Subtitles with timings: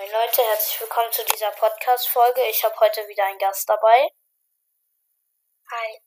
[0.00, 2.40] Moin Leute, herzlich willkommen zu dieser Podcast-Folge.
[2.48, 4.08] Ich habe heute wieder einen Gast dabei.
[5.70, 6.00] Hi.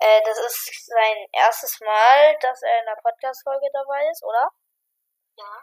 [0.00, 4.48] Äh, das ist sein erstes Mal, dass er in der Podcast-Folge dabei ist, oder?
[5.36, 5.62] Ja.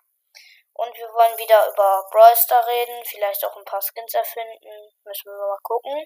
[0.73, 4.93] Und wir wollen wieder über Brawl Star reden, vielleicht auch ein paar Skins erfinden.
[5.05, 6.05] Müssen wir mal gucken.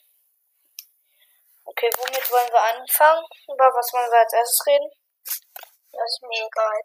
[1.65, 3.25] Okay, womit wollen wir anfangen?
[3.51, 4.89] Über was wollen wir als erstes reden?
[5.91, 6.81] Das ist mir egal.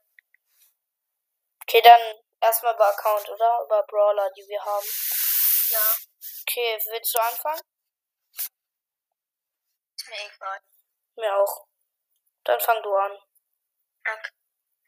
[1.63, 3.63] Okay, dann erstmal über Account, oder?
[3.65, 4.87] Über Brawler, die wir haben.
[5.71, 5.97] Ja.
[6.43, 7.62] Okay, willst du anfangen?
[9.97, 10.61] Ist mir egal.
[11.16, 11.66] Mir auch.
[12.45, 13.12] Dann fang du an.
[14.07, 14.30] Okay.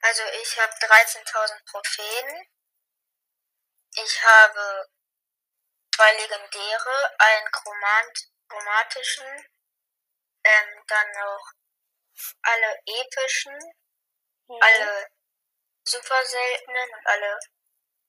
[0.02, 2.48] Also ich habe 13.000 Trophäen.
[3.95, 4.86] Ich habe
[5.95, 9.47] zwei legendäre, einen chromat chromatischen,
[10.45, 11.52] ähm, dann noch
[12.42, 13.59] alle epischen,
[14.48, 14.62] Mhm.
[14.62, 15.09] alle
[15.86, 17.38] super seltenen und alle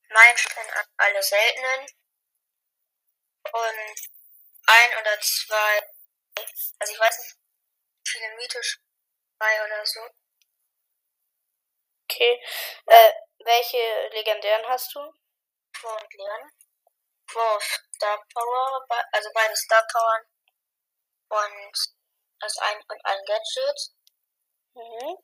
[0.10, 1.86] Meilensteine und alle seltenen.
[3.52, 3.96] Und
[4.68, 5.82] ein oder zwei,
[6.80, 7.38] also ich weiß nicht,
[8.06, 8.80] viele mythisch
[9.38, 10.10] zwei oder so.
[12.04, 12.42] Okay.
[12.88, 15.00] Äh, welche legendären hast du?
[15.74, 16.52] Pro und Leon.
[17.28, 20.26] Pro Star Power, also beide Star Powern.
[21.30, 21.78] Und
[22.40, 23.92] das ein und ein Gadget.
[24.74, 25.18] Mhm.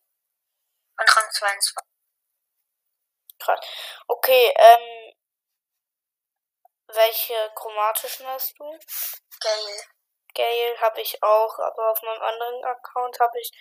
[0.95, 1.92] Und Rang 22.
[3.39, 3.59] Krass.
[4.08, 5.14] Okay, ähm,
[6.88, 8.66] welche chromatischen hast du?
[9.40, 9.81] Gale.
[10.34, 13.52] Gale habe ich auch, aber auf meinem anderen Account habe ich.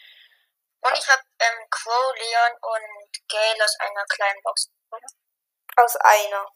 [0.81, 4.69] Und ich habe ähm, Quo, Leon und Gale aus einer kleinen Box.
[4.69, 5.07] bekommen.
[5.77, 6.49] Aus einer.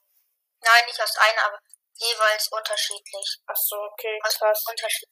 [0.62, 1.60] Nein, nicht aus einer, aber
[1.94, 3.38] jeweils unterschiedlich.
[3.46, 5.10] Ach so, okay, Aus krass, unterschiedlich.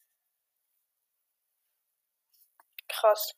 [2.88, 3.34] krass.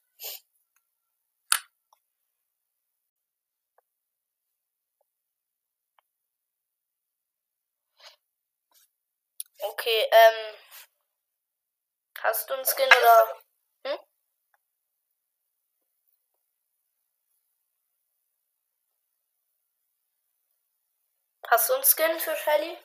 [9.62, 10.56] Okay, ähm,
[12.22, 13.40] hast du einen Skin oder?
[13.86, 13.98] Hm?
[21.48, 22.76] Hast du einen Skin für Shelly?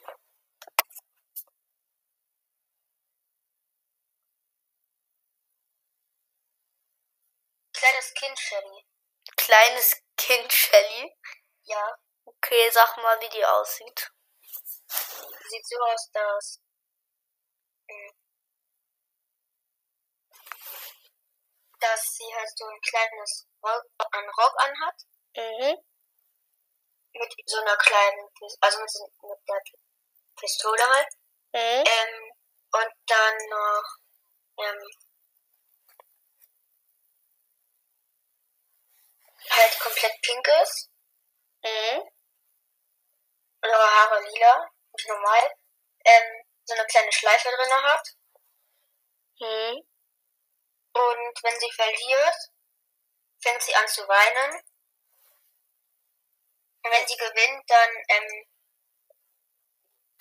[7.74, 8.86] Kleines Kind, Shelly.
[9.36, 11.14] Kleines Kind Shelly.
[11.64, 14.12] Ja, Okay, sag mal, wie die aussieht.
[15.50, 16.60] Sieht so aus, dass
[17.90, 18.12] ähm,
[21.80, 24.96] dass sie halt so ein kleines Rock, einen Rock anhat
[25.36, 25.78] Mhm.
[27.14, 28.28] mit so einer kleinen,
[28.60, 28.92] also mit,
[29.24, 29.80] mit der Pi-
[30.40, 31.08] Pistole halt.
[31.54, 31.84] Mhm.
[31.88, 32.32] Ähm,
[32.74, 33.84] und dann noch
[34.58, 34.88] ähm,
[39.50, 40.90] halt komplett pink ist.
[41.64, 42.02] Mhm.
[43.62, 44.71] Und ihre Haare lila,
[45.08, 45.52] normal.
[46.06, 48.08] Ähm, so eine kleine Schleife drinne hat.
[49.40, 49.82] Mhm.
[50.94, 52.36] Und wenn sie verliert,
[53.42, 54.62] fängt sie an zu weinen.
[56.84, 58.46] Und wenn sie gewinnt, dann, ähm,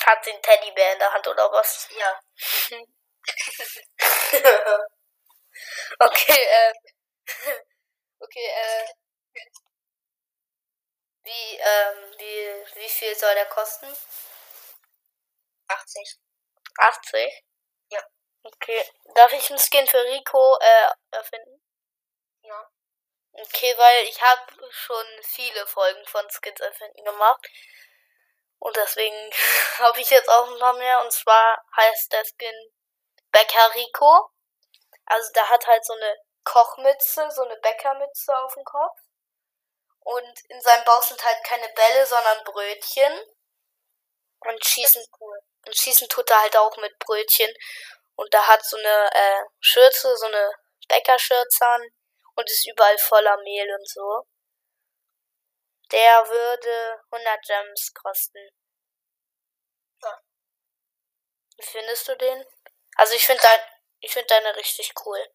[0.05, 1.89] Hat sie einen Teddybär in der Hand oder was?
[1.99, 2.21] ja,
[6.01, 6.73] okay, äh.
[8.23, 8.87] Okay, äh.
[11.23, 13.87] Wie, ähm, wie, wie viel soll der kosten?
[15.91, 16.19] 80.
[16.79, 17.45] 80?
[17.91, 18.01] Ja.
[18.43, 18.85] Okay.
[19.15, 21.63] Darf ich einen Skin für Rico, äh, erfinden?
[22.43, 22.71] Ja.
[23.33, 27.47] Okay, weil ich habe schon viele Folgen von Skins erfinden gemacht.
[28.59, 29.31] Und deswegen
[29.79, 31.01] habe ich jetzt auch ein paar mehr.
[31.03, 32.73] Und zwar heißt der Skin
[33.33, 34.31] Bäcker Rico.
[35.07, 38.99] Also der hat halt so eine Kochmütze, so eine Bäckermütze auf dem Kopf.
[40.01, 43.13] Und in seinem Bauch sind halt keine Bälle, sondern Brötchen.
[44.41, 45.39] Und schießen, cool.
[45.67, 47.53] Und schießen tut er halt auch mit Brötchen.
[48.17, 50.53] Und er hat so eine äh, Schürze, so eine
[50.89, 51.83] Bäckerschürze an.
[52.35, 54.23] Und ist überall voller Mehl und so.
[55.91, 58.49] Der würde 100 Gems kosten.
[60.03, 60.21] Ja.
[61.57, 62.45] Wie findest du den?
[62.97, 63.61] Also ich finde dein,
[64.01, 65.27] ich finde deine richtig cool.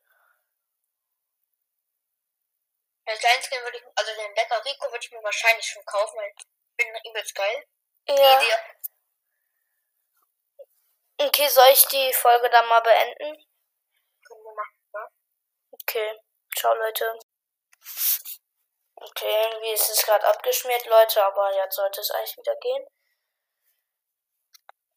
[3.07, 6.17] Den kleinen Skin würde ich, also den Bäcker Rico würde ich mir wahrscheinlich schon kaufen,
[6.17, 6.45] weil ich
[6.77, 7.67] bin übelst geil.
[8.07, 8.39] Ja.
[8.39, 8.55] Die Idee,
[11.17, 13.45] Okay, soll ich die Folge dann mal beenden?
[14.27, 15.07] können wir machen, ja?
[15.71, 16.19] Okay,
[16.57, 17.17] ciao Leute.
[18.95, 22.87] Okay, irgendwie ist es gerade abgeschmiert, Leute, aber jetzt sollte es eigentlich wieder gehen.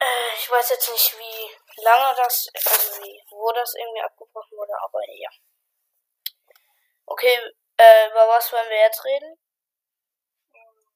[0.01, 4.73] Äh, ich weiß jetzt nicht, wie lange das, also wie, wo das irgendwie abgebrochen wurde,
[4.81, 5.31] aber ja.
[7.07, 7.39] Okay,
[7.77, 9.39] äh, über was wollen wir jetzt reden?
[10.55, 10.89] Ähm,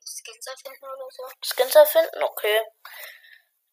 [0.00, 1.28] Skins erfinden oder so.
[1.42, 2.22] Skins erfinden?
[2.22, 2.64] Okay.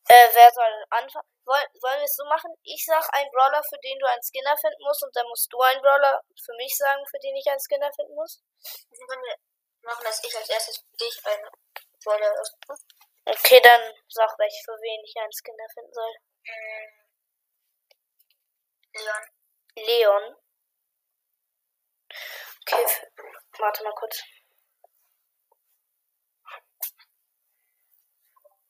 [0.08, 1.28] Äh, wer soll anfangen?
[1.46, 2.54] Wollen, wollen wir es so machen?
[2.64, 5.60] Ich sag einen Brawler, für den du einen Skin erfinden musst und dann musst du
[5.62, 8.42] einen Brawler für mich sagen, für den ich einen Skin erfinden muss?
[8.90, 9.38] Können wir
[9.82, 11.50] machen, dass ich als erstes für dich einen
[12.04, 12.82] Brawler aussuche.
[13.26, 16.14] Okay, dann sag, welch für wen ich einen Skin erfinden soll.
[16.46, 17.06] Mm.
[18.94, 19.24] Leon.
[19.76, 20.36] Leon.
[22.62, 22.86] Okay,
[23.60, 24.22] warte mal kurz.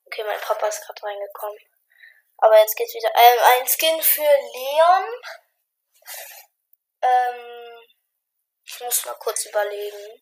[0.08, 1.58] Okay, mein Papa ist gerade reingekommen.
[2.38, 3.12] Aber jetzt geht's wieder.
[3.16, 5.22] Ähm, ein Skin für Leon.
[7.02, 7.88] Ähm,
[8.66, 10.22] ich muss mal kurz überlegen.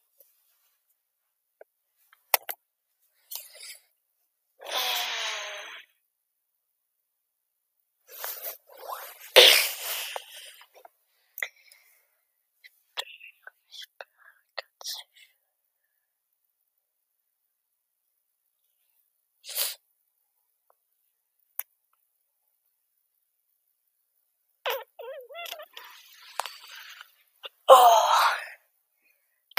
[27.75, 28.13] Oh.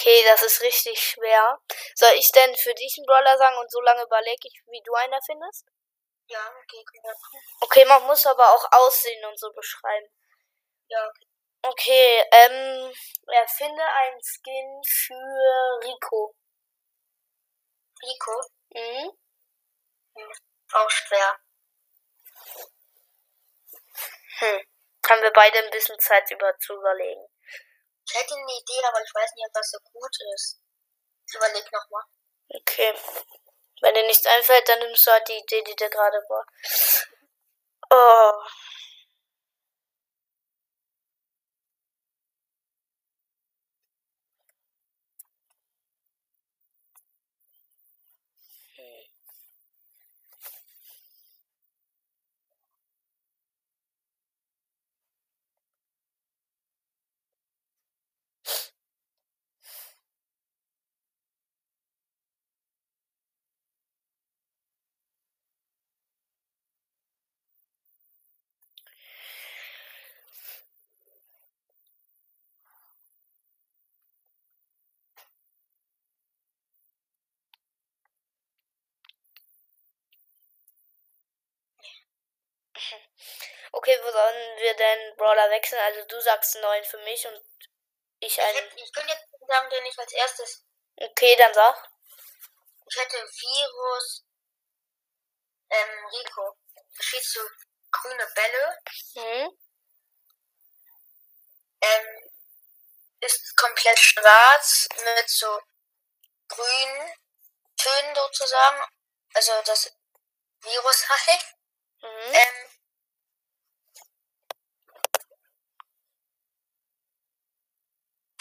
[0.05, 1.59] Okay, das ist richtig schwer.
[1.95, 4.93] Soll ich denn für dich einen Brawler sagen und so lange überlege ich, wie du
[4.93, 5.65] einer findest?
[6.29, 7.41] Ja, okay, machen.
[7.63, 10.07] Okay, man muss aber auch Aussehen und so beschreiben.
[10.89, 11.11] Ja,
[11.63, 12.23] okay.
[12.33, 12.93] Ähm,
[13.29, 16.35] erfinde einen Skin für Rico.
[18.03, 18.41] Rico.
[18.75, 19.11] Mhm.
[20.75, 21.39] Auch schwer.
[24.39, 24.61] Hm.
[25.09, 27.27] Haben wir beide ein bisschen Zeit über zu überlegen.
[28.09, 30.61] Ich hätte eine Idee, aber ich weiß nicht, ob das so gut ist.
[31.35, 32.05] Überleg nochmal.
[32.49, 32.95] Okay.
[33.83, 36.47] Wenn dir nichts einfällt, dann nimmst du halt die Idee, die dir gerade war.
[37.91, 38.33] Oh.
[48.77, 49.05] Hm.
[83.73, 85.81] Okay, wo sollen wir denn Brawler wechseln?
[85.83, 87.41] Also du sagst neuen für mich und
[88.21, 88.57] ich Ich, einen.
[88.57, 90.65] hätte, ich könnte jetzt sagen, den ich als erstes.
[90.97, 91.89] Okay, dann sag.
[92.91, 94.25] Ich hätte Virus.
[95.71, 96.57] Ähm, Rico.
[97.01, 97.41] Schießt so
[97.91, 98.79] grüne Bälle.
[99.15, 99.59] Hm?
[101.81, 102.31] Ähm,
[103.21, 105.61] ist komplett schwarz mit so
[106.49, 107.15] grünen
[107.77, 108.85] Tönen sozusagen.
[109.35, 109.93] Also das
[110.63, 111.45] Virus halt.
[112.03, 112.35] Mhm.
[112.35, 112.71] Ähm,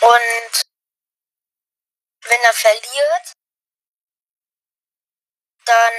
[0.04, 0.64] und
[2.26, 3.34] wenn er verliert,
[5.66, 5.94] dann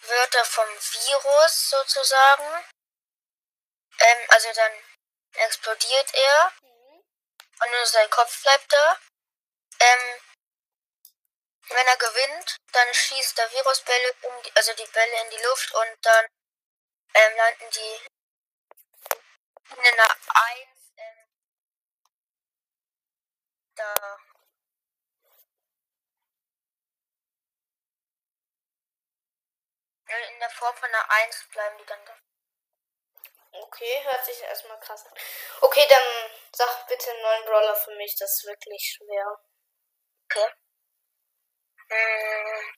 [0.00, 2.64] wird er vom Virus sozusagen,
[3.98, 4.72] ähm, also dann
[5.32, 6.52] explodiert er
[7.60, 8.98] und nur sein Kopf bleibt da.
[9.80, 10.20] Ähm,
[11.68, 15.72] wenn er gewinnt, dann schießt der Virusbälle, in die, also die Bälle in die Luft
[15.72, 16.26] und dann
[17.14, 18.00] ähm, landen die
[19.70, 21.28] in einer 1 ähm,
[23.80, 24.16] da.
[30.08, 32.14] Äh, In der Form von einer 1 bleiben die dann da.
[33.52, 35.12] Okay, hört sich erstmal krass an.
[35.60, 38.16] Okay, dann sag bitte einen neuen Brawler für mich.
[38.18, 39.36] Das ist wirklich schwer.
[40.26, 40.50] Okay.
[41.90, 42.70] Hm.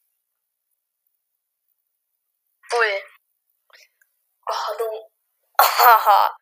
[2.70, 3.02] Bull.
[4.48, 5.10] Oh, du.
[5.60, 6.36] Haha.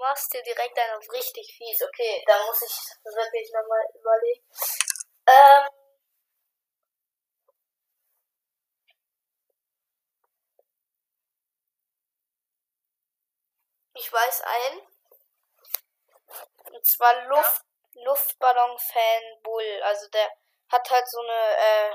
[0.00, 1.82] Machst dir direkt einen richtig fies.
[1.82, 2.72] Okay, da muss ich
[3.04, 4.44] wirklich nochmal überlegen.
[5.26, 5.68] Ähm.
[13.94, 14.80] Ich weiß einen.
[16.72, 19.82] Und zwar Luft, Luftballon-Fan Bull.
[19.82, 20.30] Also der
[20.70, 21.94] hat halt so eine äh,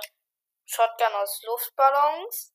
[0.65, 2.53] Shotgun aus Luftballons.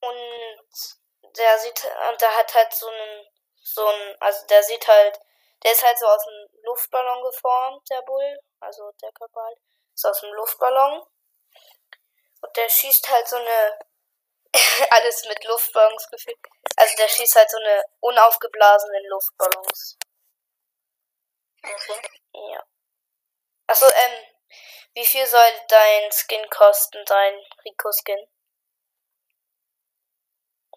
[0.00, 3.26] Und der sieht, und der hat halt so einen,
[3.62, 5.18] so einen, also der sieht halt,
[5.62, 8.38] der ist halt so aus einem Luftballon geformt, der Bull.
[8.60, 9.58] Also der Körper halt,
[9.94, 11.06] ist aus einem Luftballon.
[12.40, 13.78] Und der schießt halt so eine,
[14.90, 16.38] alles mit Luftballons gefüllt.
[16.76, 19.98] Also der schießt halt so eine unaufgeblasenen Luftballons.
[21.62, 22.20] Okay.
[22.32, 22.64] Ja.
[23.68, 24.26] Achso, ähm,
[24.94, 28.28] wie viel soll dein Skin kosten, dein Rico-Skin?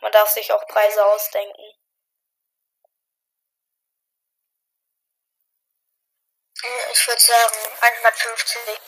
[0.01, 1.73] Man darf sich auch Preise ausdenken.
[6.91, 8.79] Ich würde sagen 150.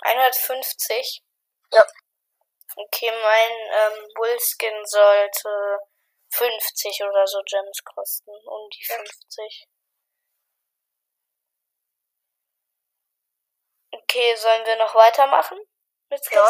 [0.00, 1.22] 150?
[1.72, 1.84] Ja.
[2.76, 5.78] Okay, mein ähm, Bullskin sollte
[6.30, 8.30] 50 oder so Gems kosten.
[8.30, 9.68] Um die 50.
[13.92, 15.58] Okay, sollen wir noch weitermachen?
[16.08, 16.46] Mit ja.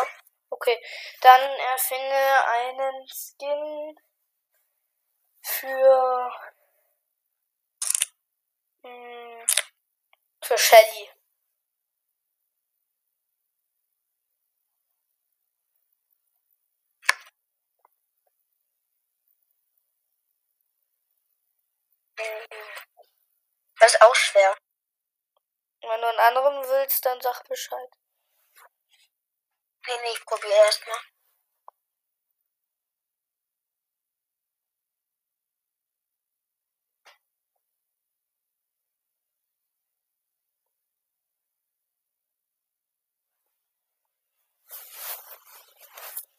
[0.55, 0.79] Okay,
[1.21, 1.41] dann
[1.73, 3.97] erfinde einen Skin
[5.43, 6.31] für
[8.83, 9.47] mh, hm,
[10.43, 11.11] für Shelly.
[23.79, 24.57] Das ist auch schwer.
[25.83, 27.89] Wenn du einen anderen willst, dann sag Bescheid.
[29.87, 31.14] Τιν είπε ο